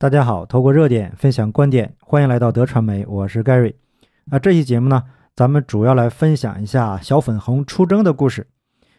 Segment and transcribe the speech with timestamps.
[0.00, 3.74] 大家好，透过热点分享观点，欢迎来到德传媒，我是 Gary。
[4.26, 5.02] 那这期节目呢，
[5.34, 8.46] 咱们主要来分享一下小粉红出征的故事。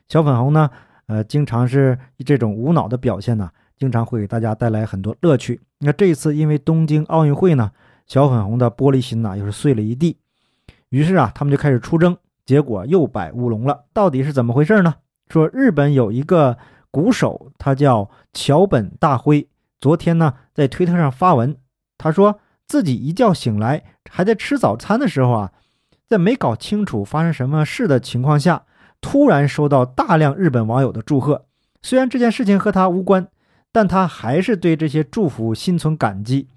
[0.10, 0.70] 小粉红呢，
[1.08, 5.62] 呃，经常是这种无脑的表现呢，经常会给大家带来很多乐趣。
[5.78, 7.72] 那这一次因为东京奥运会呢，
[8.06, 10.18] 小粉红的玻璃心呐又是碎了一地，
[10.90, 13.86] 于是啊，他们就开始出征，结果又摆乌龙了。
[13.94, 14.96] 到底是怎么回事呢？
[15.30, 16.58] 说日本有一个
[16.92, 19.48] 鼓手，他叫桥本大辉。
[19.80, 21.56] 昨天呢，在推特上发文，
[21.98, 23.82] 他说自己一觉醒来，
[24.12, 25.52] 还在吃早餐的时候啊，
[26.06, 28.64] 在没搞清楚发生什么事的情况下，
[29.00, 31.46] 突然收到大量日本网友的祝贺。
[31.82, 33.30] 虽然这件事情和他无关，
[33.72, 36.50] 但他还是对这些祝福心存感激。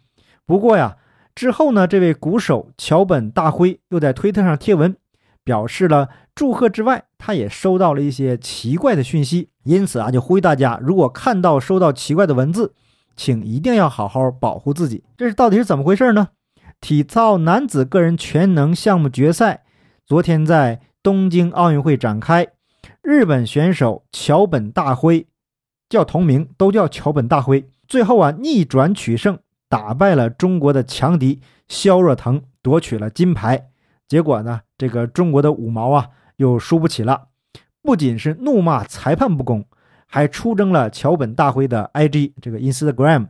[0.44, 0.96] 不过呀，
[1.32, 4.96] 之后呢，这位鼓手桥本大辉又在推特上贴文，
[5.44, 9.50] 表示了祝贺之外，他也收到了一些奇怪的讯息。
[9.62, 12.74] 因此啊，就呼吁大家，如果看到收到奇怪的文字，
[13.16, 15.04] 请一定要好好保护自己。
[15.16, 16.28] 这是到底是怎么回事呢？
[16.80, 19.62] 体操男子个人全能项目决赛
[20.04, 22.48] 昨天在东京奥运会展开，
[23.02, 25.26] 日本选手桥本大辉
[25.88, 27.68] 叫同名，都叫桥本大辉。
[27.86, 29.38] 最后啊，逆转取胜，
[29.68, 33.68] 打败了中国的强敌肖若腾，夺取了金牌。
[34.08, 37.28] 结果呢，这个中国的五毛啊又输不起了，
[37.82, 39.64] 不仅是怒骂裁判不公。
[40.12, 43.28] 还出征了桥本大辉的 IG 这个 Instagram，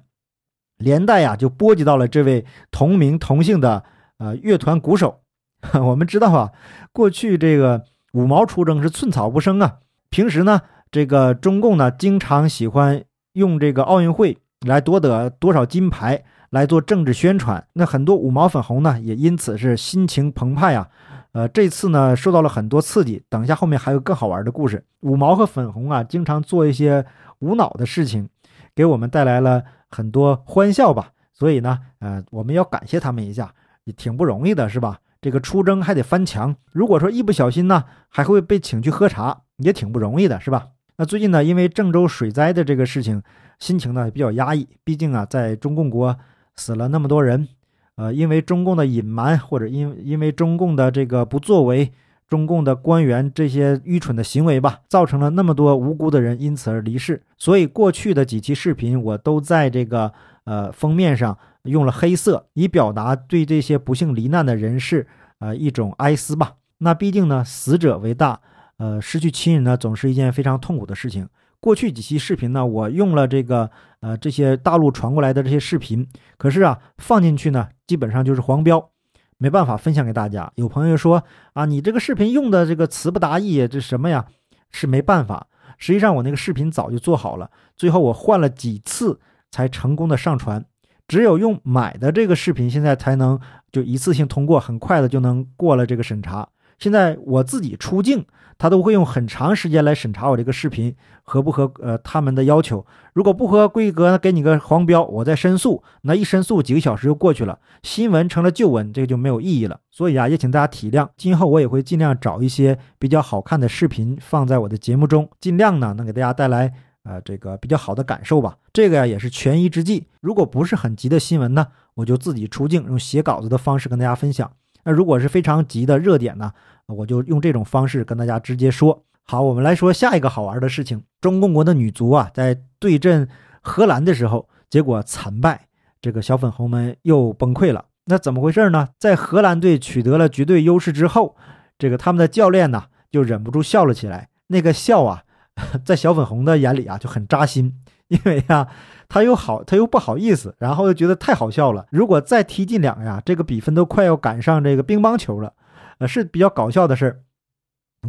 [0.79, 3.85] 连带呀就波及到了这位同名同姓的
[4.19, 5.21] 呃乐团鼓手。
[5.81, 6.51] 我们知道啊，
[6.93, 9.79] 过去这个五毛出征是寸草不生啊。
[10.11, 17.65] 平时呢，这个中共呢经常喜欢用这个奥运会来夺得多少金牌来做政治宣传。
[17.75, 20.89] 那很多五毛粉红呢也因此是心情澎湃啊。
[21.33, 23.23] 呃，这次呢受到了很多刺激。
[23.29, 24.85] 等一下，后面还有更好玩的故事。
[25.01, 27.05] 五毛和粉红啊，经常做一些
[27.41, 28.29] 无脑的事情，
[28.75, 31.13] 给我们带来了很多欢笑吧。
[31.33, 33.53] 所以呢，呃，我们要感谢他们一下，
[33.85, 34.99] 也挺不容易的，是吧？
[35.23, 40.69] 这个出征还得翻墙，如果说一不小心呢，还会被请去喝茶，也挺不容易的，是吧？
[40.97, 43.23] 那最近呢，因为郑州水灾的这个事情，
[43.59, 44.69] 心情呢比较压抑。
[44.85, 46.17] 毕竟啊，在中共国
[46.57, 47.49] 死了那么多人。
[47.97, 51.93] 呃，因为中共的隐瞒，或者因因为中共的这个不作为，
[52.27, 57.23] 中共的官员这些愚蠢的行为吧，造成了那么多无辜的人因此而离世。
[57.37, 60.11] 所以过去的几期视频，我都在这个
[60.45, 65.07] 呃封面上用了黑色，以表达对这些不幸罹难的人士
[65.39, 66.55] 呃一种哀思吧。
[66.79, 68.41] 那毕竟呢，死者为大，
[68.79, 71.29] 呃，失去亲人呢，总是一件非常痛苦的事情。
[71.63, 76.05] 过去几期视频呢，我用了这个呃这些大陆传过来的这些视频，
[76.37, 78.91] 可是啊放进去呢，基本上就是黄标，
[79.39, 80.51] 没办法分享给大家。
[80.57, 84.27] 有朋友说啊，你这个视频用的这个词不达意，这什么呀？
[84.73, 85.47] 是没办法。
[85.79, 89.21] 实际上我那个视频早就做好了，最后我换了几次
[89.53, 90.65] 才成功的上传。
[91.07, 93.39] 只有用买的这个视频，现在才能
[93.71, 96.49] 就一次性通过，很快的就能过了这个审查。
[96.83, 98.27] 现在我自己出镜。
[98.59, 100.95] 他都会用很长时间来审查我这个视频
[101.25, 109.81] 合不合呃他们的要求，如果不合规格，给你个黄标，我再申诉，那一申诉几个小时就过去了，新闻成了旧闻，这个就没有意义了。
[109.91, 116.73] 所以啊，也请大家体谅，今后我也会尽量找一些比较好看的视频放在我的节目中，尽量呢能给大家带来
[117.03, 118.57] 呃这个比较好的感受吧。
[118.73, 120.07] 这个呀也是权宜之计。
[120.21, 124.53] 如果不是很急的新闻呢，我就自己出镜，用写稿子的方式跟大家分享。
[124.85, 126.53] 那如果是非常急的热点呢？
[126.87, 129.05] 我就用这种方式跟大家直接说。
[129.25, 131.05] 好，我们来说下一个好玩的事情。
[131.21, 133.29] 中共国的女足啊，在对阵
[133.63, 135.69] 荷兰的时候，结果惨败，
[136.01, 137.87] 这个小粉红们又崩溃了。
[138.07, 138.89] 那怎么回事呢？
[138.99, 141.37] 在荷兰队取得了绝对优势之后，
[141.79, 144.29] 这个他们的教练呢，就忍不住笑了起来。
[144.49, 145.23] 那个笑啊，
[145.85, 147.79] 在小粉红的眼里啊，就很扎心，
[148.09, 148.67] 因为呀，
[149.13, 151.85] 他又好，他又不好意思，然后又觉得太好笑了。
[151.91, 155.53] 如果再踢进两个呀，这个比分都快要赶上这个乒乓球了。
[155.99, 157.21] 呃，是比较搞笑的事儿。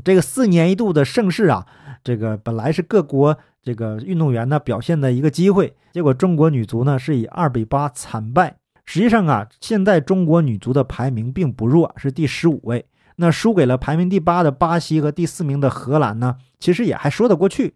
[0.06, 1.68] 这个四年一度的盛世啊，
[2.06, 8.56] 这个本来是各国这个运动员呢表现的一个机会，结果中国女足呢是以二比八惨败。
[8.86, 12.86] 实际上啊，现在中国女足的排名并不弱，是第十五位。
[13.18, 17.74] 那输给了排名第八的巴西和第四名的荷兰呢，其实也还说得过去。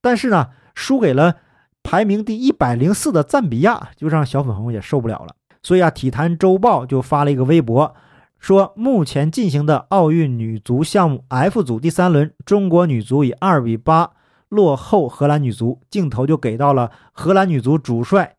[0.00, 1.36] 但是呢，输给了
[1.82, 5.34] 排名第一百零四的赞比亚，就让小粉红也受不了了。
[5.62, 7.94] 所以啊，体坛周报就发了一个微博。
[8.38, 14.10] 说目前进行的奥运女足项目 F 组第三轮，中国女足以二比八
[14.48, 15.80] 落后荷兰女足。
[15.88, 18.34] 镜头就给到了荷兰女足主帅，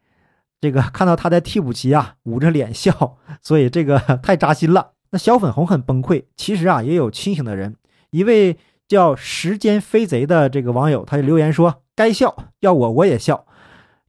[0.59, 4.91] 这个 看到他在替补席啊捂着脸笑， 所以这个太扎心了。
[5.11, 6.25] 那小粉红很崩溃。
[6.35, 7.77] 其实啊，也有清醒的人。
[8.09, 8.57] 一位
[8.87, 13.45] 叫时间飞贼的这个网友，他就留言说：“该笑，要我我也笑。”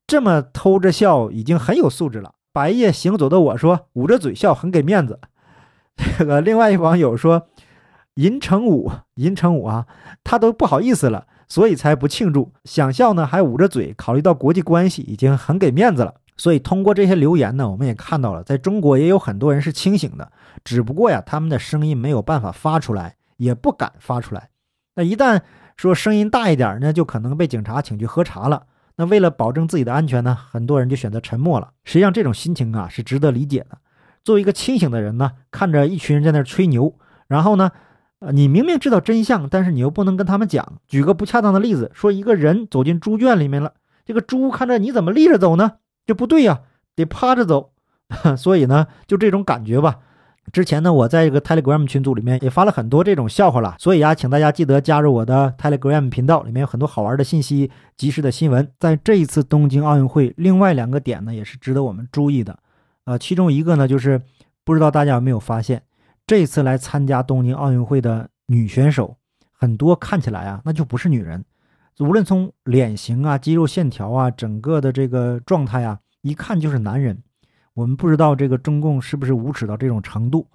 [0.06, 2.35] 这么偷着笑已经很有素质了。
[2.53, 5.19] 白夜行走的我说，捂着嘴笑很给面子。
[6.19, 7.49] 这个另外一网友说，
[8.15, 9.87] 银城武，银城武啊，
[10.23, 12.53] 他都不好意思了，所以才不庆祝。
[12.65, 16.15] 想笑呢还捂着嘴，考虑到国际关系，已经很给面子了。
[16.37, 20.31] 所以通过这些留言呢，我们也看到了，在中国也有很多人是清醒的，
[20.65, 24.50] 只不过呀，他们的声音没有办法发出来，也不敢发出来。
[24.94, 25.41] 那一旦
[25.76, 28.67] 说声音大一点呢，就可能被警察请去喝茶了。
[28.96, 31.73] 那为了保证自己的安全呢，很多人就选择沉默了。
[31.82, 33.79] 实际上，这种心情啊是值得理解的。
[34.23, 36.94] 作为一个清醒的人呢，看着一群人在那吹牛，
[37.26, 37.73] 然后呢，
[38.20, 40.81] 呃，你明明知道真相，但是你又不能跟他们讲。
[40.87, 43.73] 举个不恰当的例子，说一个人走进猪圈里面了，
[44.05, 45.73] 这个猪看着你怎么立着走呢？
[46.06, 46.61] 这不对呀，
[46.94, 47.73] 得趴着走。
[48.37, 49.99] 所以呢，就这种感觉吧。
[50.52, 58.70] 之前呢，我在一个 Telegram 群组里面也发了很多这种笑话了，所以啊，请大家记得加入我的 Telegram 频道，里面有很多好玩的信息、及时的新闻。
[58.79, 62.58] 在这一次东京奥运会，另外两个点呢，也是值得我们注意的。
[63.05, 64.20] 呃，其中一个呢，就是
[64.64, 65.82] 不知道大家有没有发现，
[66.26, 69.17] 这次来参加东京奥运会的女选手，
[69.52, 71.44] 很多看起来啊，那就不是女人，
[71.99, 77.19] 无论从脸型啊、肌肉线条啊、整个的这个状态啊，一看就是男人。
[77.75, 80.47] 我们不知道这个中共是不是无耻到这种程度，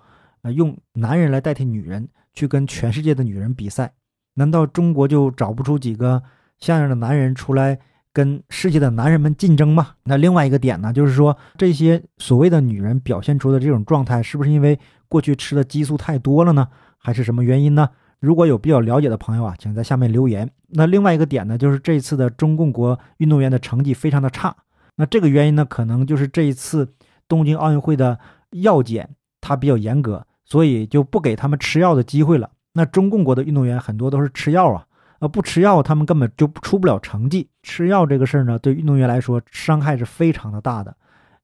[0.41, 3.91] 呃，用男人来代替女人去跟全世界的女人比赛？
[4.35, 6.23] 难道中国就找不出几个
[6.59, 7.77] 像样的男人出来
[8.13, 9.95] 跟世界的男人们竞争吗？
[10.05, 14.79] 那另外一个点呢，就是说这些所谓的女人表现出的这种状态，是不是因为
[15.09, 16.69] 过去吃的激素太多了呢？
[16.97, 17.89] 还是什么原因呢？
[18.21, 20.49] 如果有比较了解的朋友啊，请在下面留言。
[20.69, 24.55] 那另外一个点呢，就是这一次的中共国运动员的成绩非常的差，
[24.95, 26.93] 那这个原因呢，可能就是这一次。
[27.29, 32.49] 东京奥运会的药检它比较严格，所以就不给他们吃药的机会了。
[32.73, 34.85] 那中共国的运动员很多都是吃药啊，
[35.19, 37.47] 呃，不吃药他们根本就出不了成绩。
[37.63, 40.95] 吃药这个事儿呢，对运动员来说伤害是非常的大的。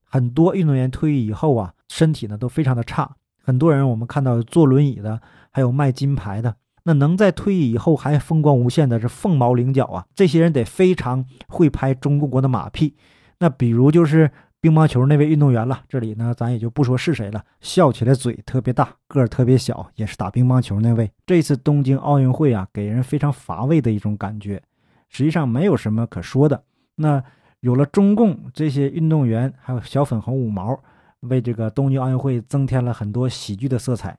[0.04, 3.16] 很多运动员退役以后啊，身体呢都非常的差。
[3.44, 5.22] 很多人我们看到坐轮椅的，
[5.52, 10.06] 还有卖金牌的，那能在退役以后还风光无限的是凤毛麟角啊。
[10.16, 12.96] 这些人得非常会拍中共国的马屁。
[13.40, 14.32] 那比如就是。
[14.66, 17.46] 乒乓球那位运动员了，这里呢咱也就不说是谁了。
[17.62, 21.12] 笑起来嘴特别大，个特别小，也是打乒乓球那位。
[21.24, 24.60] 这次东京奥运会啊，给人非常乏味的一种感觉，
[25.08, 26.64] 实际上没有什么可说的。
[26.96, 27.24] 那
[27.60, 30.76] 有了中共这些运动员，还有小粉红五毛，
[31.20, 34.18] 为这个东京奥运会增添了很多喜剧的色彩。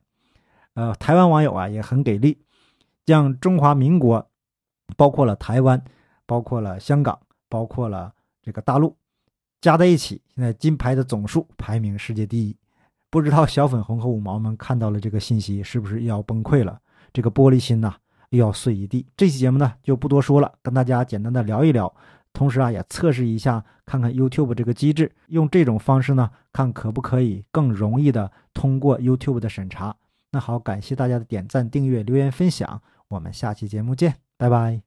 [0.75, 2.39] 呃，台湾网友啊也很给力，
[3.05, 4.25] 将中华民国，
[4.97, 5.83] 包括了台湾，
[6.25, 8.97] 包括了香港，包括了这个大陆。
[9.67, 12.57] 加在一起，现在金牌的总数排名世界第一。
[13.11, 16.79] 不知道小粉红和五毛们看到了这个信息，是不是又要崩溃了？
[17.13, 17.93] 这个玻璃心呐，
[18.29, 19.05] 又要碎一地。
[19.17, 21.93] 这期节目呢，就不多说了，跟大家简单的聊一聊，
[22.33, 29.97] 同时啊，也测试一下，看看 YouTube 这个机制，用这种方式呢，看可不可以更容易的通过 YouTube 的审查。
[30.31, 34.86] 那好，感谢大家的点赞、订阅、留言、分享，我们下期节目见，拜拜。